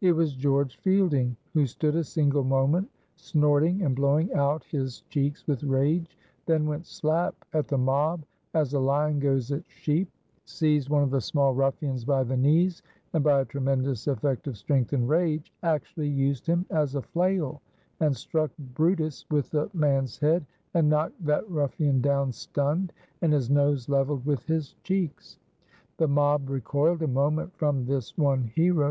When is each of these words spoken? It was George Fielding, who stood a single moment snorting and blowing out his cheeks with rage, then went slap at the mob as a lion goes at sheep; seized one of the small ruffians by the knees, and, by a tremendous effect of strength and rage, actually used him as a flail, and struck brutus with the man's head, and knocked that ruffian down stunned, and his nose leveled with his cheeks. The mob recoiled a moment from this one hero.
It 0.00 0.12
was 0.12 0.34
George 0.36 0.76
Fielding, 0.76 1.36
who 1.54 1.66
stood 1.66 1.96
a 1.96 2.04
single 2.04 2.44
moment 2.44 2.88
snorting 3.16 3.82
and 3.82 3.96
blowing 3.96 4.32
out 4.32 4.62
his 4.62 5.00
cheeks 5.10 5.44
with 5.48 5.64
rage, 5.64 6.16
then 6.46 6.66
went 6.68 6.86
slap 6.86 7.34
at 7.52 7.66
the 7.66 7.78
mob 7.78 8.22
as 8.54 8.74
a 8.74 8.78
lion 8.78 9.18
goes 9.18 9.50
at 9.50 9.64
sheep; 9.68 10.06
seized 10.44 10.88
one 10.88 11.02
of 11.02 11.10
the 11.10 11.20
small 11.20 11.52
ruffians 11.52 12.04
by 12.04 12.22
the 12.22 12.36
knees, 12.36 12.80
and, 13.12 13.24
by 13.24 13.40
a 13.40 13.44
tremendous 13.44 14.06
effect 14.06 14.46
of 14.46 14.56
strength 14.56 14.92
and 14.92 15.08
rage, 15.08 15.52
actually 15.64 16.06
used 16.06 16.46
him 16.46 16.64
as 16.70 16.94
a 16.94 17.02
flail, 17.02 17.60
and 17.98 18.16
struck 18.16 18.52
brutus 18.76 19.26
with 19.32 19.50
the 19.50 19.68
man's 19.74 20.16
head, 20.16 20.46
and 20.74 20.88
knocked 20.88 21.20
that 21.26 21.50
ruffian 21.50 22.00
down 22.00 22.30
stunned, 22.30 22.92
and 23.20 23.32
his 23.32 23.50
nose 23.50 23.88
leveled 23.88 24.24
with 24.24 24.44
his 24.46 24.76
cheeks. 24.84 25.40
The 25.96 26.06
mob 26.06 26.50
recoiled 26.50 27.02
a 27.02 27.08
moment 27.08 27.52
from 27.56 27.84
this 27.86 28.16
one 28.16 28.44
hero. 28.44 28.90